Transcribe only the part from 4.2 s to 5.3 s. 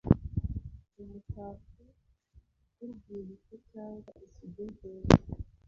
isugi nziza